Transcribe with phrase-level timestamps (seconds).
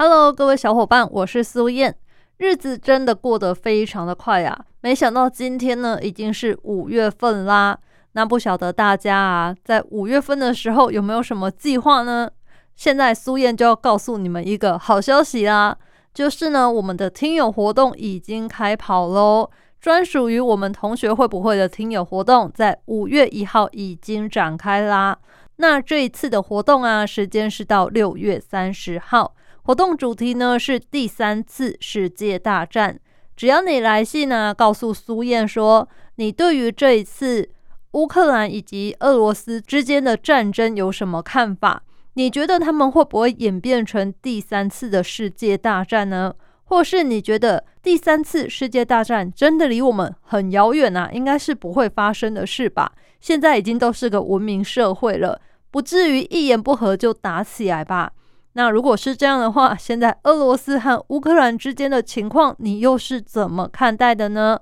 [0.00, 1.92] ？Hello，各位小伙伴，我是苏燕。
[2.36, 4.56] 日子真的过得非常的快啊！
[4.80, 7.76] 没想到今天呢，已经是五月份啦。
[8.12, 12.30] 那不晓得大家啊，在五月份的时候有没有什么计划呢？
[12.76, 15.76] 现在苏燕就要告诉你们一个好消息啦，
[16.14, 19.50] 就是呢，我们的听友活动已经开跑喽！
[19.80, 25.18] 专属于我们同学会不会的听友活动，在五月一号已经展开啦。
[25.56, 29.34] 那这一次的活动啊，时间是到六月三十号，
[29.68, 32.98] 活动主题呢是第三次世界大战。
[33.36, 37.46] 只要你来信呢，告诉苏燕说，你对于这一次
[37.90, 41.82] 乌克兰以及俄罗斯之间的战争有什么看法？
[42.14, 46.34] 你觉得他们会不会演变成第三次的世界大战呢？
[46.64, 51.10] 或是你觉得第三次世界大战真的离我们很遥远啊？
[51.12, 52.90] 应该是不会发生的事吧？
[53.20, 55.38] 现在已经都是个文明社会了，
[55.70, 58.12] 不至于一言不合就打起来吧？
[58.58, 64.58] 那如果是这样的话，现在俄罗斯和乌克兰之间的情况，你又是怎么看待的呢？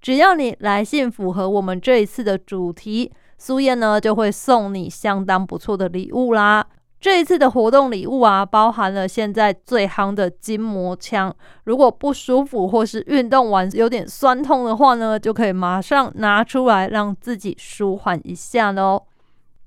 [0.00, 6.64] 只要你来信符合我们这一次的主题，苏燕呢就会送你相当不错的礼物啦。
[7.00, 11.34] 这一次的活动礼物啊，包含了现在最夯的筋膜枪。
[11.64, 19.02] 如果不舒服或是运动完有点酸痛的话呢，就可以马上拿出来让自己舒缓一下喽。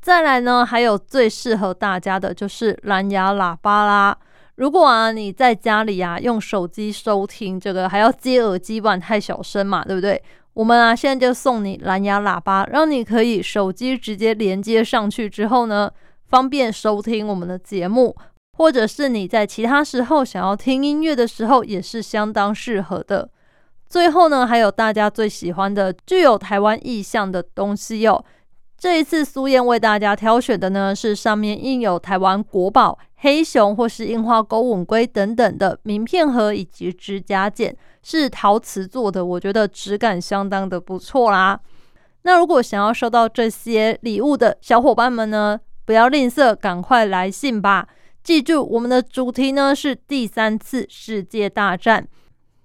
[0.05, 4.15] 再来呢，还有最适合大家的就是蓝牙喇叭啦。
[4.53, 10.21] 如果啊你在家里啊用手机收听这个，还要接耳机，不然太小声嘛，对不对？
[10.53, 15.89] 我们啊现在就送你蓝牙喇叭，让你可以手机直接连接上去之后呢。
[16.27, 18.15] 方便收听我们的节目，
[18.59, 23.27] 或者是你在其他时候想要听音乐的时候，也是相当适合的。
[23.89, 28.23] 最后呢，还有大家最喜欢的具有台湾意象的东西哦。
[28.77, 41.59] 这一次苏燕为大家挑选的呢，是上面印有台湾国宝黑熊或是樱花钩吻龟等等的名片盒以及指甲剪，是陶瓷做的，我觉得质感相当的不错啦。
[42.23, 45.59] 那如果想要收到这些礼物的小伙伴们呢？
[45.85, 47.87] 不要吝啬，赶快来信吧！
[48.23, 52.07] 记住，我们的主题呢是第三次世界大战。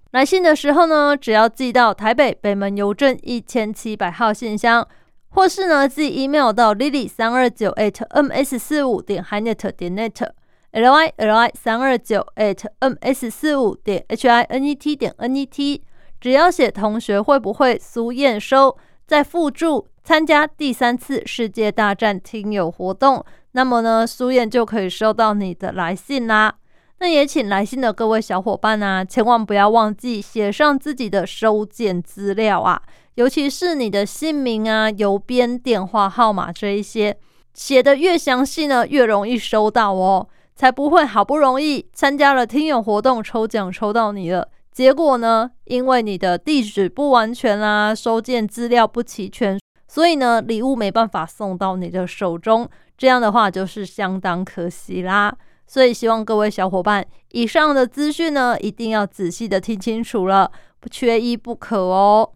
[0.09, 4.85] 来信的时候呢，只要寄到台北北门邮政一千七百号信箱，
[5.31, 12.65] 或是呢寄 email 到 lily 三二九 at ms 四五点 hinet 点 net，l y l y 三二九 at
[12.79, 15.81] ms 四五点 h i n e t 点 n e t，
[16.19, 18.77] 只要写同学会不会苏验收，
[19.07, 19.87] 再附注。
[20.03, 26.55] 参加第三次世界大战听友活动，那么呢，苏燕就可以收到你的来信啦。
[27.01, 32.79] 那也请来信的各位小伙伴啊，千万不要忘记写上自己的收件资料啊，
[33.15, 37.17] 尤其是你的姓名啊、邮编、电话号码这一些，
[37.55, 49.59] 写的越详细呢，越容易收到哦，才不会好不容易参加了听友活动抽奖抽到你了，结果呢，因为你的地址不完全啦，收件资料不齐全。
[49.87, 55.35] 所以呢，礼物没办法送到你的手中，这样的话就是相当可惜啦。
[55.67, 62.31] 所以希望各位小伙伴，以上的资讯呢，一定要仔细的听清楚了，不缺一不可哦。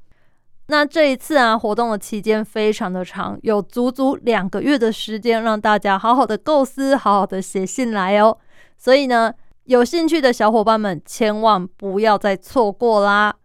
[0.67, 8.37] 那这一次啊，活动的期间非常的长，有足足两个月的时间，让大家好好的构思，好好的写信来哦。
[8.77, 9.31] 所以呢，
[9.65, 13.35] 有兴趣的小伙伴们，千万不要再错过啦。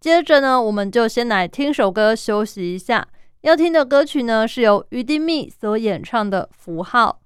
[0.00, 3.06] 接着呢，我们就先来听首歌休息一下。
[3.42, 7.19] 要听的歌曲呢，是由于丁密所演唱的《符号》。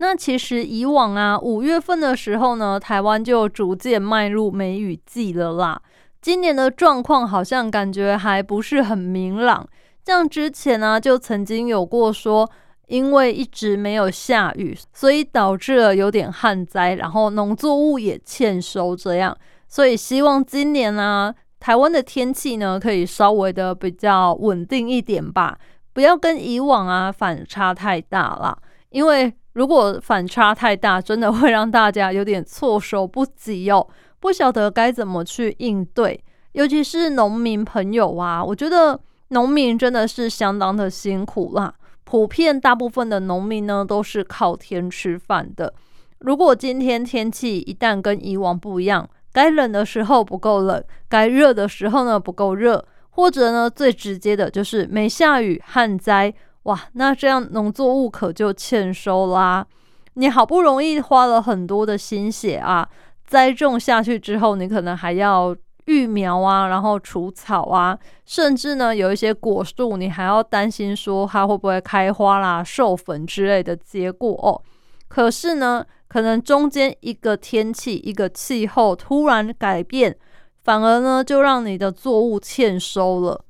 [0.00, 5.80] 那其实以往啊，五月份的时候呢，台湾就逐渐迈入梅雨季了啦。
[6.22, 9.68] 今年的状况好像感觉还不是很明朗。
[10.04, 12.50] 像之前呢，就曾经有过说，
[12.88, 19.36] 因为一直没有下雨，所以导致了有点旱灾，然后农作物也欠收这样。
[19.68, 21.32] 所以希望今年呢。
[21.60, 25.58] 台湾的天气呢，可以稍微的比较稳定一点吧，
[25.92, 28.56] 不要跟以往啊反差太大了。
[28.90, 33.86] 因为如果反差太大，真的会让大家有点措手不及哦，
[34.20, 36.22] 不晓得该怎么去应对。
[36.52, 41.72] 尤其是农民朋友啊，我觉得农民真的是相当的辛苦啦。
[42.04, 45.72] 普遍大部分的农民呢，都是靠天吃饭的，
[46.18, 56.34] 如果今天天气一旦跟以往不一样，该冷的时候不够冷，该热的时候呢不够热，或者呢最直接的就是没下雨旱灾，
[56.64, 59.66] 哇，那这样农作物可就欠收啦。
[60.14, 62.88] 你好不容易花了很多的心血啊，
[63.26, 74.60] 栽种下去之后，你可能还要育苗啊，然后除草啊，甚至呢有一些果树，你还要担心说它会不会开花啦、授粉之类的结果哦。
[75.08, 80.16] 可是呢，可能中间一个天气、一个气候突然改变，
[80.62, 83.44] 反而呢就让你的作物欠收了。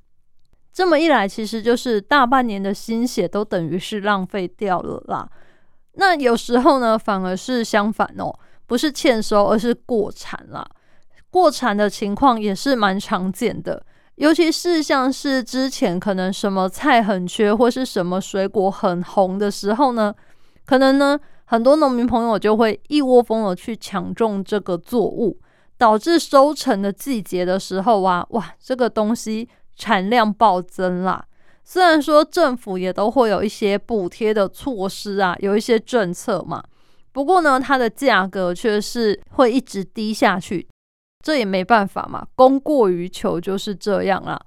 [0.73, 5.29] 这么一来，其实就是大半年的心血都等于是浪费掉了啦。
[5.95, 8.33] 那有时候呢，反而是相反哦，
[8.67, 10.65] 不是欠收，而是过产啦。
[11.31, 13.85] 过产的情况也是蛮常见的，
[14.15, 20.15] 尤其是像是之前可能什么菜很缺，或是什么水果很红的时候呢，
[20.65, 25.39] 可能呢很多农民朋友就会一窝蜂的去抢种这个作物，
[25.77, 29.49] 导致收成的季节的时候啊，哇，这个东西
[29.81, 31.25] 产量暴增啦。
[31.65, 36.63] 虽然说政府也都会有一些补贴的措施啊，有一些政策嘛，
[37.13, 40.69] 不过呢，它的价格却是会一直低下去，
[41.25, 44.39] 这也没办法嘛，供过于求就是这样啦。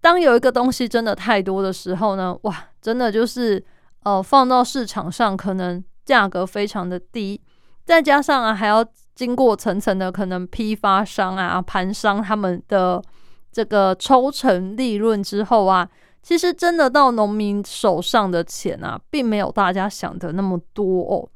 [0.00, 3.64] 当有一个东西真的太多的时候呢，哇，真的就是
[4.04, 7.40] 呃放到市场上可能价格非常的低，
[7.84, 13.02] 再加上啊还要经过层层的可能批发商啊、盘商他们的
[13.52, 15.88] 这个抽成利润之后啊。
[16.24, 21.28] 其实真的到农民手上的钱啊，并没有大家想的那么多哦。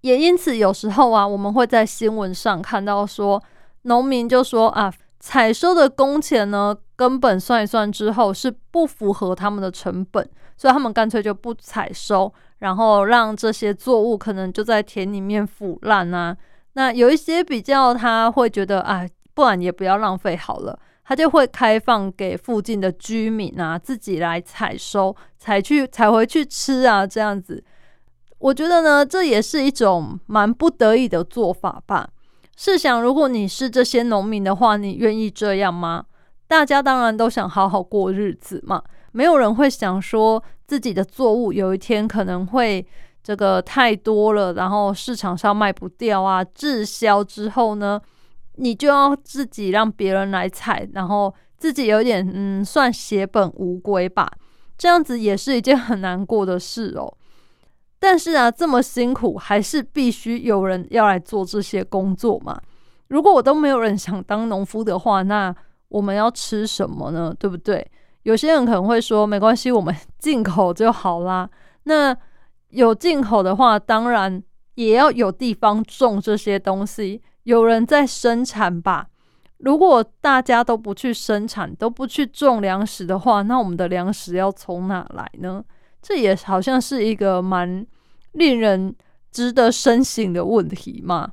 [0.00, 3.42] 也因此，有时候啊，我们会在新闻上看到说，
[3.82, 4.90] 农民就说啊，
[5.20, 10.26] 采收的工钱呢，根本算一算之后是不符合他们的成本，
[10.56, 16.34] 所以他们干脆就不采收，然后让这些作物可能就在田里面腐烂啊。
[16.72, 20.78] 那有一些比较，他会觉得啊，不然也不要浪费好了。
[21.08, 27.64] 他就会开放给附近的居民啊，自己来采收，采去采回去吃啊，这样子。
[28.36, 32.10] 我觉得呢，这也是一种蛮不得已的做法吧。
[32.58, 36.04] 试想，如果你是这些农民的话，你愿意这样吗？
[36.46, 38.82] 大家当然都想好好过日子嘛，
[39.12, 42.86] 没有人会想说自己的作物有一天可能会
[43.22, 47.98] 这个太多了，然后市场上卖不掉啊，滞销之后呢？
[48.58, 54.30] 你就要自己让别人来采，然后自己有点嗯，算血本无归吧。
[54.76, 57.12] 这样子也是一件很难过的事哦。
[57.98, 62.60] 但是啊，这么辛苦，还是必须有人要来做这些工作嘛。
[63.08, 65.54] 如果我都没有人想当农夫的话，那
[65.88, 67.34] 我们要吃什么呢？
[67.36, 67.84] 对不对？
[68.22, 71.48] 有些人可能会说，没关系，我们进口就好啦。
[71.84, 72.16] 那
[72.70, 74.40] 有进口的话，当然
[74.74, 77.20] 也要有地方种这些东西。
[77.48, 79.08] 有人在生产吧？
[79.56, 85.64] 如果大家都不去生产，都不去种粮食的话，那我们的粮食要从哪来呢？
[86.02, 87.86] 这也好像是一个蛮
[88.32, 88.94] 令人
[89.32, 91.32] 值得深省的问题嘛。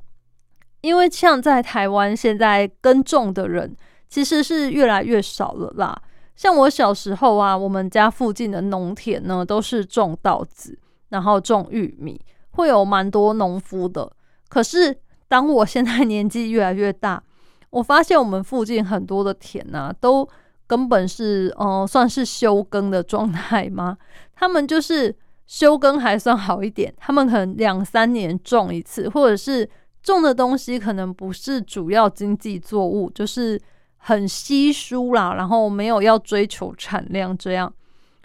[0.80, 3.76] 因为像在台湾，现在耕种的人
[4.08, 6.00] 其实是越来越少了啦。
[6.34, 10.78] 像我小时候啊，我们家附近的农田呢，都是种稻子，
[11.10, 12.18] 然后种玉米，
[12.52, 14.10] 会有蛮多农夫的。
[14.48, 14.96] 可是
[15.28, 17.22] 当我现在年纪越来越大，
[17.70, 20.28] 我发现我们附近很多的田呐，都
[20.66, 23.98] 根本是嗯，算是休耕的状态吗？
[24.34, 25.14] 他们就是
[25.46, 29.68] 休耕还算好一点，他们可能两三年种一次，或者是
[30.02, 33.60] 种的东西可能不是主要经济作物，就是
[33.96, 37.72] 很稀疏啦，然后没有要追求产量这样。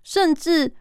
[0.03, 0.71] 甚至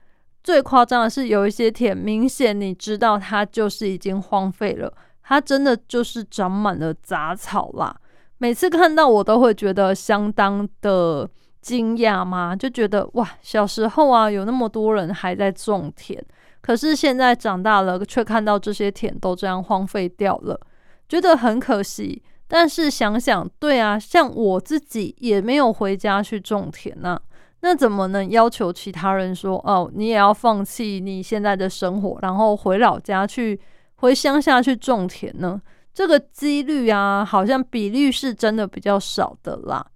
[0.43, 4.93] 最夸张的是，有一些田明显你知道它就是已经荒废了。
[5.30, 7.94] 它真的就是长满了杂草啦！
[8.38, 16.20] 每次看到我都会觉得相当的惊讶嘛，就觉得哇，小时候啊有那么多人还在种田，
[16.60, 20.60] 可是现在长大了却看到这些田都这样荒废掉了，
[21.08, 22.20] 觉得很可惜。
[22.49, 27.16] 但是想想，对啊，像我自己也没有回家去种田呐，
[27.60, 33.60] 那怎么能要求其他人说哦，你也要放弃你现在的生活，然后回老家去？
[34.00, 35.61] 回乡下去种田呢，
[35.95, 39.87] 这个几率啊，好像比率是真的比较少的啦。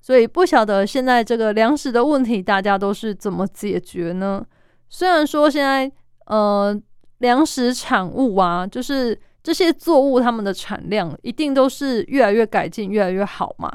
[0.00, 4.44] 所以不晓得现在这个粮食的问题，大家都是怎么解决呢？
[4.88, 5.90] 虽然说现在
[6.26, 6.74] 呃
[7.18, 13.70] 粮食产物啊，就是这些作物它们的产量一定都是越来越改进，越来越好嘛。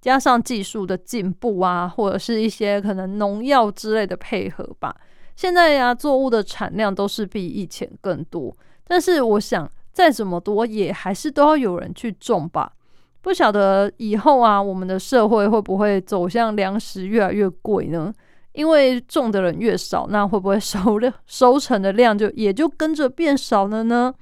[0.00, 4.94] 加上技术的进步啊，或者是一些可能农药之类的配合吧，
[5.36, 8.56] 现在呀作物的产量都是比以前更多。
[8.88, 12.72] 但是我想，再怎么多也还是都要有人去种吧。
[13.20, 18.12] 不晓得以后啊，我们的社会会不会走向粮食越来越贵呢？
[18.52, 24.12] 因为种的人越少，那会不会收量收成的量就也就跟着变少了呢？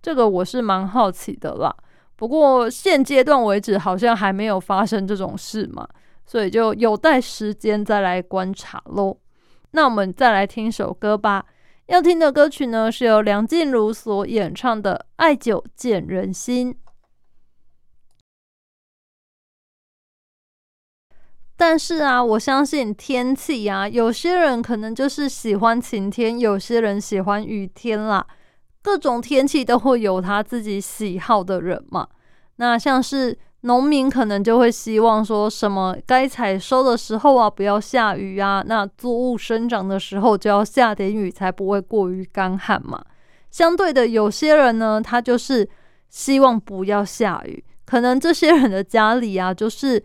[0.00, 1.74] 这个我是蛮好奇的啦。
[2.14, 5.86] 不过现阶段为止，好像还没有发生这种事嘛，
[6.24, 9.16] 所以就有待时间再来观察喽。
[9.72, 11.44] 那我们再来听首歌吧。
[11.86, 16.74] 要听的歌曲呢，是由梁静茹所演唱的《爱久见人心》。
[21.56, 28.26] 但是啊，我相信天气啊，有些人可能就是喜欢晴天，有些人喜欢雨天啦。
[28.80, 32.08] 各种天气都会有他自己喜好的人嘛。
[32.56, 38.62] 那像是农民可能就会希望说什么该采收的时候啊，不要下雨啊。
[38.66, 43.00] 那作物生长的时候就要下点雨，才不会过于干旱嘛。
[43.50, 45.68] 相对的，有些人呢，他就是
[46.08, 47.64] 希望不要下雨。
[47.84, 50.02] 可能这些人的家里啊，就是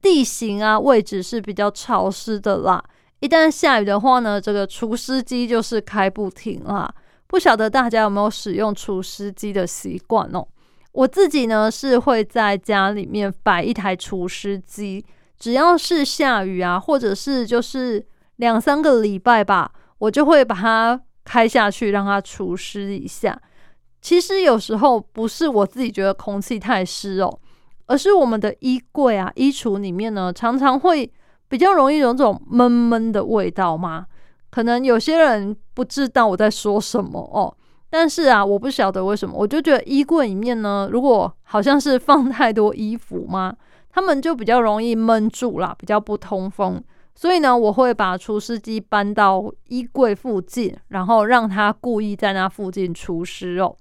[0.00, 2.82] 地形啊位置是比较潮湿的啦。
[3.20, 6.92] 一旦下雨的话呢，这个除湿机就是开不停啦。
[7.26, 10.46] 不晓得大家有没有使用除湿机的习惯哦？
[10.94, 15.04] 我自己呢是会在家里面摆一台除湿机，
[15.36, 18.04] 只要是下雨啊，或者是就是
[18.36, 23.36] 两三个礼拜吧，我就会把它开下去，让它除湿一下。
[24.00, 27.40] 其实有时候不是我自己觉得空气太湿哦，
[27.86, 31.12] 而是我们的衣柜啊、衣橱里面呢，常常会
[31.48, 34.06] 比较容易有这种闷闷的味道嘛。
[34.48, 37.52] 可能有些人不知道我在说什么哦，
[37.96, 43.54] 但是啊，我不晓得为什么，我就觉得衣柜里面呢，如果好像是放太多衣服嘛，
[43.88, 46.82] 他们就比较容易闷住啦，比较不通风。
[47.14, 53.76] 所以呢，我会把除湿机搬到衣柜附近，然后让它故意在那附近除湿哦。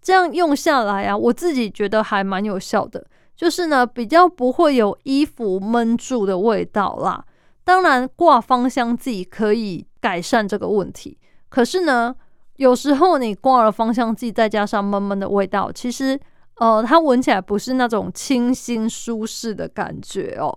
[0.00, 3.04] 这样用下来啊，我自己觉得还蛮有效的，
[3.36, 7.22] 就是呢，比较不会有衣服闷住的味道啦。
[7.62, 11.18] 当然，挂芳香剂可以改善这个问题。
[11.50, 12.16] 可是呢，
[12.56, 16.18] 有时候你挂了芳香剂，再加上闷闷的味道，其实
[16.56, 20.56] 呃，它闻起来不是那种清新舒适的感觉哦。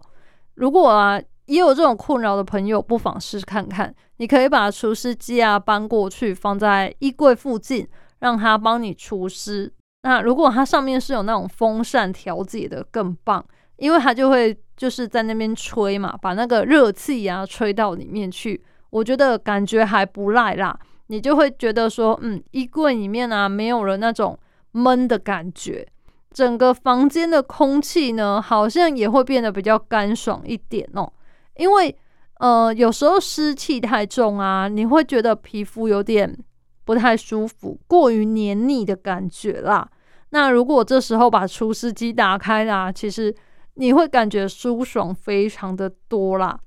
[0.56, 3.94] 如果啊，也有这种困扰的朋友，不妨试试看看。
[4.18, 7.88] 你可以把除湿机啊搬过去，放在衣柜附近，
[8.20, 9.72] 让它帮你除湿。
[10.04, 13.44] 那如果它上面是有那种风扇调节的，更棒。
[13.78, 20.76] 因为它就会就是在那边吹嘛，把那个热气啊吹到里面去，我觉得感觉还不赖啦。
[21.08, 24.38] 你就会觉得说，嗯，衣柜里面啊没有了那种
[24.72, 25.88] 闷的感觉，
[26.32, 31.12] 整个房间的空气呢好像也会变得比较干爽一点哦。
[31.56, 31.96] 因为
[32.40, 36.38] 呃有时候湿气太重啊，你会觉得皮肤有点
[36.86, 39.90] 不太舒服，过于黏腻的感觉啦。
[40.30, 43.36] 那如果这时候把除湿机打开啦，其实。
[43.80, 46.60] 你会感觉舒爽非常的多啦，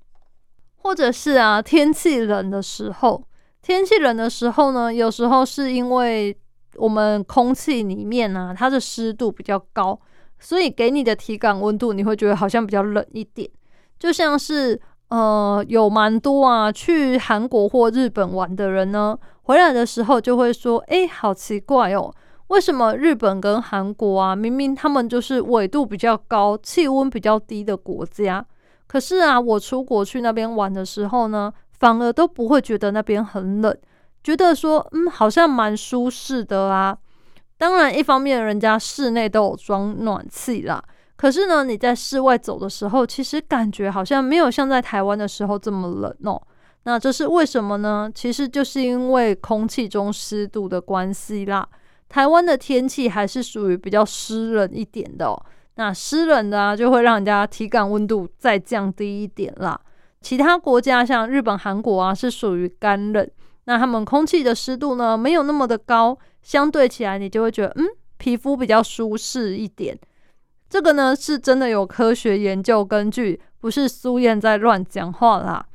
[0.76, 3.20] 或者是啊，天气冷的时候，
[3.62, 6.36] 天气冷的时候呢，有时候是因为
[6.76, 9.98] 我们空气里面呢，它的湿度比较高，
[10.38, 13.48] 所以给你的体感温度，你会觉得好像比较冷一点。
[13.98, 22.14] 就像是呃，有蛮多啊，去韩国或日本玩的人呢，回来的时候就会说，哎，好奇怪哦。
[22.46, 28.44] 为什么日本跟韩国啊，明明他们就是纬度比较高、气温比较低的国家，
[28.86, 33.76] 可是啊，我出国去那边玩的时候呢，反而都不会觉得那边很冷，
[34.22, 36.96] 觉得说，嗯，好像蛮舒适的啊。
[37.58, 40.82] 当然，一方面人家室内都有装暖气啦，
[41.16, 46.40] 可是呢，你在室外走的时候，其实感觉好像没有像在台湾的时候这么冷哦。
[46.84, 48.10] 那这是为什么呢？
[48.14, 51.66] 其实就是因为空气中湿度的关系啦。
[52.08, 55.42] 台湾的天气还是属于比较湿冷一点的，哦。
[55.76, 59.78] 那湿冷的啊，就会让人家体感温度再降低一点啦。
[60.20, 63.28] 其他国家像日本、韩国啊，是属于干冷，
[63.64, 67.86] 那他们空气的湿度呢没有那么的高，相对起来你就会觉得，嗯，
[68.18, 69.98] 皮肤比较舒适一点。
[70.68, 75.66] 这个呢是真的有科学研究根据，不是苏燕在乱讲话啦。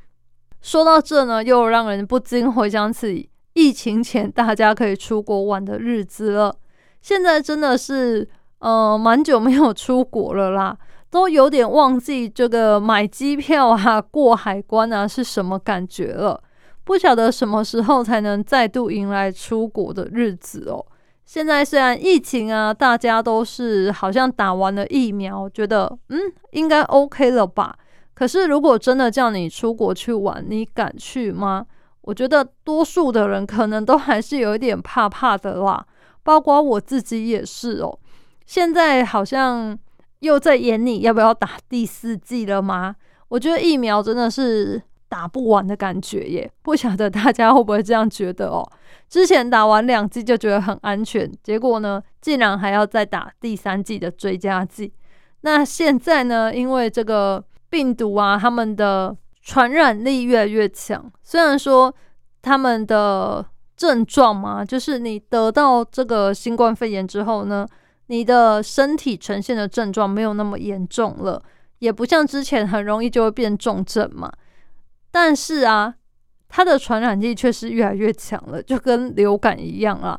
[0.62, 3.28] 说到这呢，又让人不禁回想起。
[3.52, 6.54] 疫情前大家可以出国玩的日子了，
[7.00, 10.76] 现在真的是呃蛮久没有出国了啦，
[11.16, 16.38] 都有点忘记这个买机票啊、过海关啊是什么感觉了。
[16.84, 20.84] 不晓得什么时候才能再度迎来出国的日子哦。
[21.24, 26.20] 现在虽然疫情啊，大家都是好像打完了疫苗，觉得嗯
[26.50, 27.74] 应该 OK 了吧？
[28.12, 31.64] 可是如果真的叫你出国去玩，你敢去吗？
[32.02, 35.82] 我觉得多数的人可能都还是有一点怕怕的啦。
[36.22, 37.98] 包括我自己也是哦。
[38.44, 39.76] 现在好像
[40.20, 42.96] 又在演你要不要打第四季了吗？
[43.28, 48.68] 我觉得疫苗真的是打不完的感觉耶，不晓得大家会不会这样觉得哦？
[49.08, 54.92] 之前打完两剂就觉得很安全，结果呢，竟然还要再打第三剂的追加剂。
[55.42, 61.94] 那现在呢，因为这个病毒啊，他们的传染力越来越强，虽然说
[62.42, 63.44] 他们的
[63.76, 67.66] 症状嘛，就是你得到这个新冠肺炎之后呢，
[68.06, 71.42] 你的身体呈现的症状没有那么严重了。
[71.78, 74.32] 也不像之前很容易就会变重症嘛，
[75.10, 75.94] 但是啊，
[76.48, 80.18] 它的传染力却是越来越强了，就跟流感一样啊。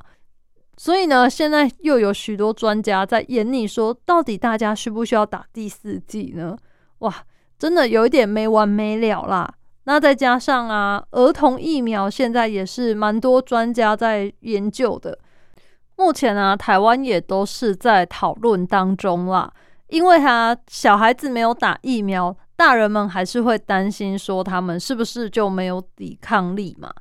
[0.77, 6.55] 所以呢，现在又有许多专家在演你说，到底大家需不需要打第四剂呢？
[6.99, 7.11] 哇，
[7.57, 9.51] 真的有一点没完没了啦。
[9.85, 15.17] 那再加上啊，儿童疫苗现在也是蛮多专家在研究的，
[15.97, 19.51] 目前啊，台湾也都是在讨论当中啦。
[19.87, 26.93] 因为他小孩子没有打疫苗，大人们还是会担心说他们是不是就没有抵抗力嘛？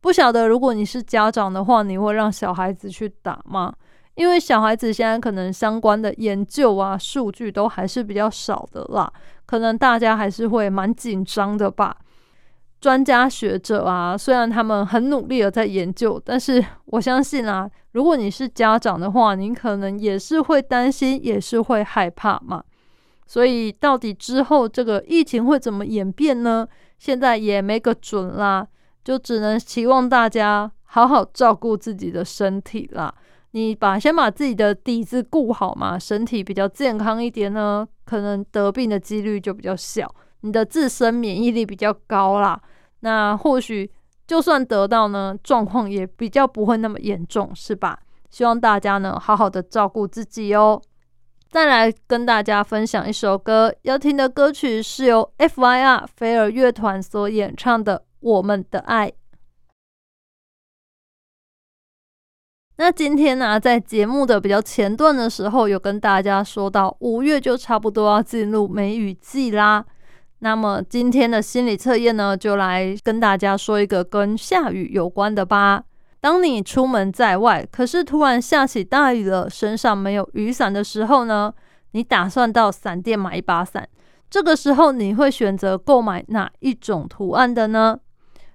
[0.00, 3.74] 不晓得如果你是家长的话，你会让小孩子去打吗？
[4.14, 9.12] 因为小孩子现在可能相关的研究啊、数据都还是比较少的啦，
[9.44, 11.96] 可能大家还是会蛮紧张的吧。
[12.80, 22.62] 专家学者啊，虽然他们很努力的在研究，但是我相信啊，如果你是家长的话，您可能也是会担心，也是会害怕嘛。
[23.26, 26.68] 所以到底之后这个疫情会怎么演变呢？
[26.98, 28.66] 现在也没个准啦，
[29.02, 33.12] 就只能期望大家好好照顾自己的身体啦。
[33.52, 40.12] 你把先把自己的底子顾好嘛，身体比较健康一点呢，可能得病的几率就比较小，
[40.44, 42.60] 你的自身免疫力比较高啦。
[43.00, 43.90] 那或许
[44.26, 47.98] 就算得到呢，状况也比较不会那么严重，是吧？
[48.28, 50.80] 希望大家呢好好的照顾自己哦。
[51.50, 56.06] 再来跟大家分享一首歌，要听的歌曲是由 F.Y.R.
[56.14, 59.08] 飞儿乐团所演唱的《我们的爱》。
[62.76, 69.86] 那今天呢，在节目的比较前段的时候，有跟大家说到，五月就差不多要进入梅雨季啦。
[70.44, 75.82] 那么今天的心理测验呢，就来跟大家说一个跟下雨有关的吧。
[76.20, 81.50] 当你出门在外，可是突然下起大雨了，身上没有雨伞的时候呢，
[81.92, 83.88] 你打算到伞店买一把伞。
[84.28, 87.98] 这个时候你会选择购买哪一种图案的呢？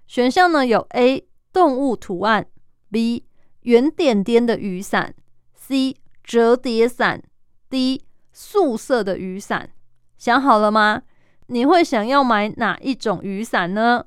[0.05, 2.45] 选项呢有 A 动物图案
[2.91, 3.25] ，B
[3.63, 5.15] 圆点点的雨伞
[5.55, 7.23] ，C 折叠伞
[7.67, 9.71] ，D 素色的雨伞。
[10.19, 11.01] 想好了吗？
[11.49, 14.05] 你会想要买哪一种雨伞呢？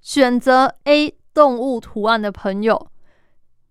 [0.00, 2.88] 选择 A 动物图案的朋友，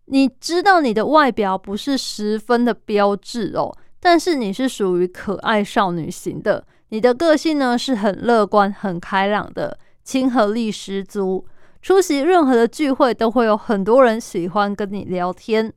[0.06, 6.66] 你知道你的外表不是十分的标致哦，但是你是属于可爱少女型的。
[6.90, 11.46] 你的个性呢是很乐观、很开朗的，亲和力十足。
[11.82, 15.72] 出席任何的聚会都会有很多人喜欢跟你聊天。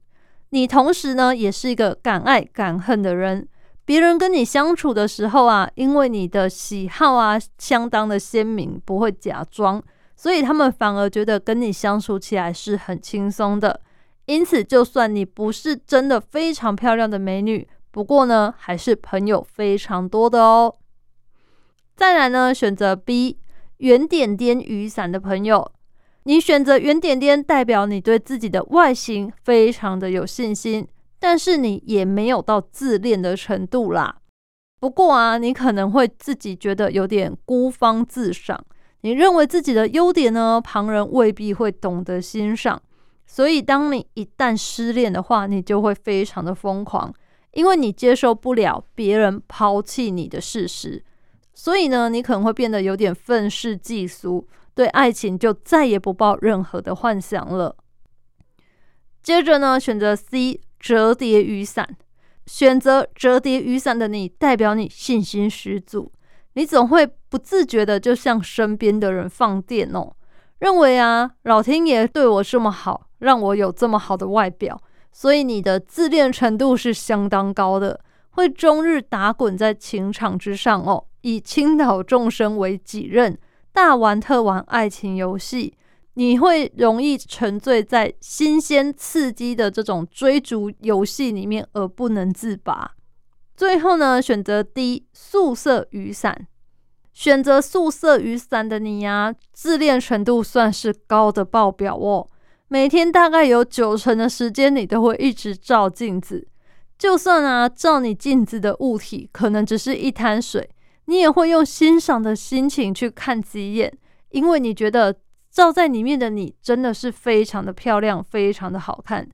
[0.50, 3.46] 你同时呢也是一个敢爱敢恨的人。
[3.84, 9.82] 别人跟你相处的时候啊，因为你的喜好啊相当的鲜明，不会假装，
[10.16, 13.80] 所以他们反而觉得跟你相处起来是很轻松的。
[14.26, 20.76] 因此，就算你不是真的非常漂亮的美女，不过呢，还是朋友非常多的哦。
[21.94, 23.38] 再来呢，选择 B
[23.76, 25.70] 圆点点雨伞的朋友，
[26.22, 30.88] 你选择圆点点，代表你对自己的外形非常的有信心。
[31.26, 34.18] 但是你也没有到自恋的程度啦。
[34.78, 38.62] 不过啊，你可能会自己觉得有点孤芳自赏。
[39.00, 42.78] 你认为自己的优点呢，旁人未必会懂得欣赏。
[43.24, 47.10] 所以，当你一旦失恋的话，你就会非常的疯狂，
[47.52, 51.02] 因为你接受不了别人抛弃你的事实。
[51.54, 57.74] 所以呢，你可能会变得有点愤世嫉俗，对爱情就再也不抱任何的幻想了。
[59.24, 60.60] 接着呢，选择 C。
[60.78, 61.96] 折叠雨伞，
[62.44, 66.12] 选择折叠雨伞的你，代表你信心十足。
[66.52, 70.14] 你总会不自觉的就向身边的人放电哦，
[70.58, 74.78] 认为啊，老天爷对我这么好，让我有这么好的外表，
[75.10, 77.98] 所以你的自恋程度是相当高的，
[78.32, 83.38] 会终日打滚在情场之上哦，以倾倒众生为己任，
[83.72, 85.72] 大玩特玩爱情游戏。
[86.14, 92.92] 你会容易沉醉在新鲜刺激的这种追逐游戏里面而不能自拔。
[93.56, 96.46] 最后呢，选择 D 素色雨伞。
[97.12, 102.26] 选择素色雨伞的你呀，自恋程度算是高的爆表哦。
[102.66, 106.48] 每天大概有九成的时间，你都会一直照镜子。
[106.98, 110.68] 就算啊，照你镜子的物体可能只是一滩水，
[111.04, 113.96] 你也会用欣赏的心情去看几眼，
[114.30, 115.14] 因为你觉得
[115.54, 119.24] 照在里面的你真的是非常的漂亮，非常的好看。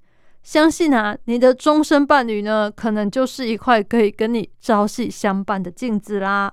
[0.42, 6.52] 相信啊，你的终身伴侣呢，可能就是一块可以跟你朝夕相伴的镜子啦。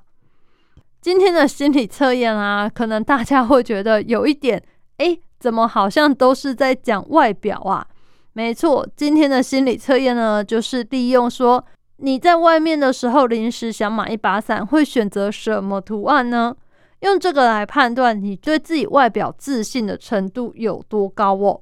[1.02, 4.64] 今天的心理测验啊，可能大家会觉得有一点，
[5.00, 7.86] 哎，怎么好像都是在讲外表啊？
[8.32, 11.62] 没错，今天的心理测验呢，就是利用说
[11.98, 16.56] 你在外面的时候临时想买一把伞，会选择什么图案呢？
[17.02, 21.62] 用这个来判断你对自己外表自信的程度有多高哦。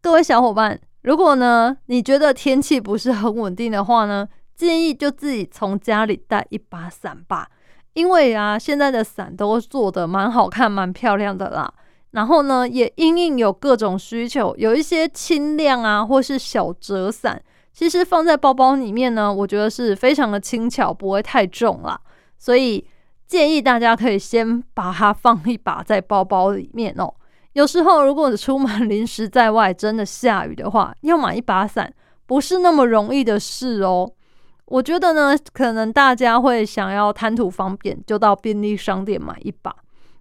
[0.00, 0.80] 各位小伙伴。
[1.02, 7.48] 如果呢，你觉得天气不是很稳定的话呢，建议就自己从家里带一把伞吧。
[7.92, 11.72] 因为啊，现在的伞都做的蛮好看、蛮漂亮的啦。
[12.10, 17.40] 然后呢，也因应有各种需求，有一些轻量啊，或是小折伞，
[17.72, 22.00] 其实放在包包里面呢，我觉得是非常的轻巧，不会太重啦。
[22.36, 22.84] 所以
[23.26, 27.12] 建议大家可以先把它放一把在包包里面哦。
[27.54, 31.92] 有时候，如果你出门临时在外，真的下雨的话，要买一把伞
[32.26, 34.10] 不是那么容易的事哦。
[34.66, 39.74] 我觉得呢，可能大家会想要贪图方便，就到便利商店买一把。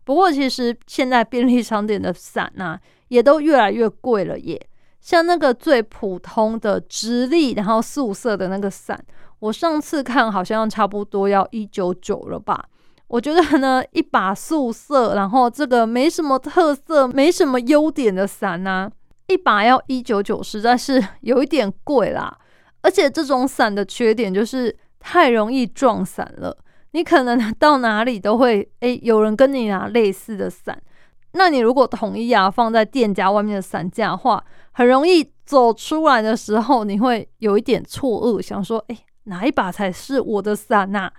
[0.03, 4.59] 不过，其实现在便利商店的伞呢，也都越来越贵了耶。
[5.01, 9.03] 像那个最普通的直立，然后素色的那个伞，
[9.39, 12.65] 我上次看好像差不多要一九九了吧。
[13.07, 18.91] 我觉得呢，一把素色，然后这个没什么特色、没什么优点的伞呢，
[19.27, 22.37] 一把要一九九，实在是有一点贵啦。
[22.81, 26.57] 而且这种伞的缺点就是太容易撞伞了，
[26.91, 30.81] 你可能到哪里都会诶，有人跟你拿类似的伞。
[31.33, 41.11] 那你如果统一啊放在店家外面的伞架的话，很容易走出来的时候，你会有一点错愕，想说诶，哪一把才是我的伞呐？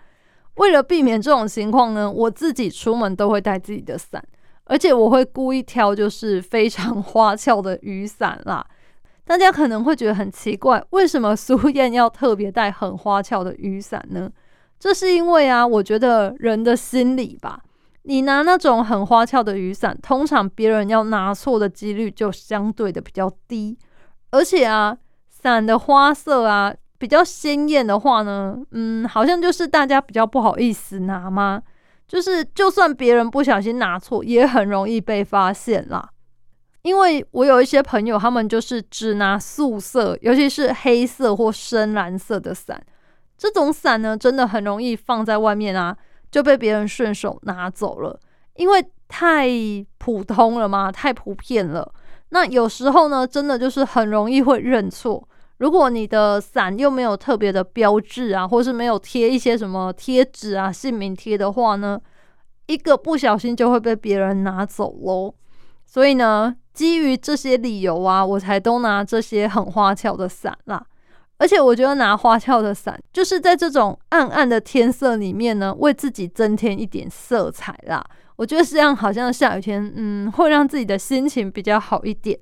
[0.57, 4.23] 为了避免这种情况呢，我自己出门都会带自己的伞，
[4.65, 8.67] 而且我会故意挑就是非常 花俏的雨伞啦。
[9.25, 14.31] 大家可能会觉得很奇怪，为什么苏燕要特别带很花俏的雨伞呢？
[14.79, 17.61] 这是因为啊，我觉得人的心理吧，
[18.03, 23.77] 你拿那种很花俏的雨伞，通常别人要拿错的几率就相对的比较低，
[24.31, 24.97] 而且啊，
[25.29, 26.75] 伞的花色啊。
[26.99, 31.63] 比较鲜艳的话呢，嗯，好像就是大家比较不好意思拿吗？
[32.09, 36.11] 就是就算别人不小心拿错，也很容易被发现啦。
[36.83, 42.81] 因为我有一些朋友，他们就是只拿素色，尤其是黑色或深蓝色的伞。
[43.37, 45.97] 这种伞呢，真的很容易放在外面啊，
[46.31, 48.19] 就被别人顺手拿走了，
[48.55, 49.49] 因为太
[49.99, 51.93] 普通了嘛，太普遍了。
[52.29, 55.29] 那有时候呢，真的就是很容易会认错。
[55.59, 61.99] 如果你的伞又没有特别的标志啊，或是没有贴一些什么贴纸啊、姓名贴的话呢，
[62.67, 65.35] 一个不小心就会被别人拿走喽。
[65.87, 70.85] 所以呢，基于这些理由啊，我才都拿这些很花俏的伞啦。
[71.39, 78.05] 而且我觉得拿花俏的伞，就是在这种暗暗的天色里面呢，为自己增添一点色彩啦。
[78.37, 82.39] 我觉得这样好像下雨天，嗯，会让自己的心情比较好一点。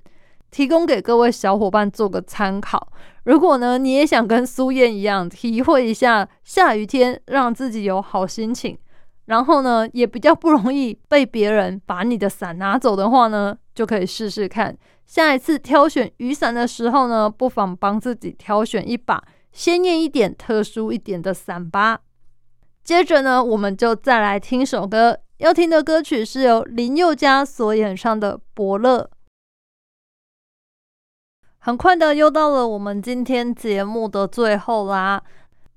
[0.55, 2.93] 提供给各位小伙伴做个参考。
[3.25, 8.79] 如果呢，你也想跟苏燕一样体会一下下雨天让自己有好心情，
[9.25, 14.79] 然后呢，也比较不容易被别人把你的伞拿走的话呢，就可以试试看。
[15.05, 21.99] 下一次挑选雨伞的时候呢，不妨帮自己挑选一把鲜艳一点、特殊一点的伞吧。
[22.85, 29.11] 接着呢，我们就再来听首歌，要听的歌曲是由林宥嘉所演唱的《伯乐》。
[31.67, 35.23] 很快的，又到了我们今天节目的最后啦。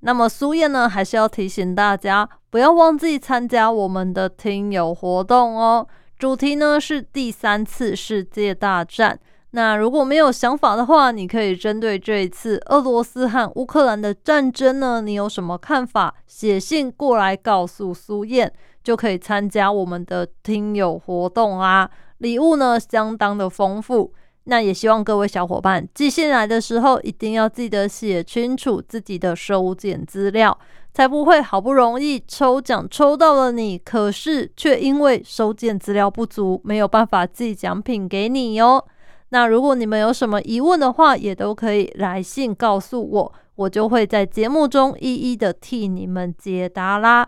[0.02, 5.88] 那么苏燕呢，还是要提醒大家，不要忘记参加我们的听友活动哦。
[6.19, 9.17] 主题呢是第三次世界大战。
[9.52, 16.13] 那如果没有想法的话，你可以针对这一次俄罗斯和乌克兰的战争呢，你有什么看法？
[16.28, 18.52] 写信过来告诉苏燕，
[18.84, 21.89] 就可以参加我们的听友活动啊。
[22.17, 24.13] 礼物呢，相当的丰富。
[24.49, 30.57] 那也希望各位小伙伴寄信来的时候，一定要记得写清楚自己的收件资料，
[30.93, 38.83] 才不会好不容易抽奖抽到了你，可是却因为收件资料不足，没有办法寄奖品给你哟。
[39.29, 47.27] 那如果你们有什么疑问的话，也都可以来信告诉我，我就会在节目中一一的替你们解答啦。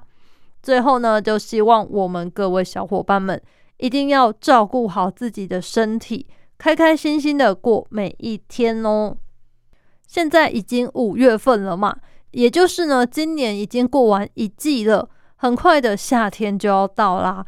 [0.64, 3.42] 最后呢，就希望我们各位小伙伴们
[3.78, 6.26] 一定要照顾好自己的身体。
[6.60, 9.18] 开开心心的过每一天哦。
[10.06, 11.96] 现在已经五月份了嘛，
[12.32, 17.46] 也就是呢，今年已经过完一季了，很快的夏天就要到啦。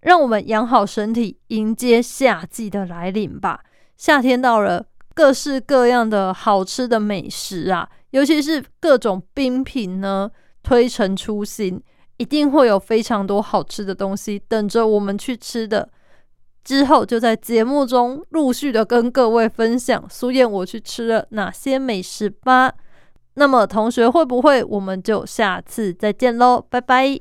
[0.00, 3.60] 让我们养好身体，迎接夏季的来临吧。
[3.96, 4.84] 夏天到了，
[5.14, 10.28] 各式各样的好吃的美食啊，尤其是各种冰品呢，
[10.62, 11.80] 推陈出新，
[12.16, 15.88] 一定会有非常多好吃的东西等着我们去吃的。
[16.70, 22.72] 之后就在节目中陆续的跟各位分享苏燕我去吃了哪些美食吧。
[23.34, 24.62] 那么同学会不会？
[24.62, 27.18] 我们就下次再见喽，拜拜。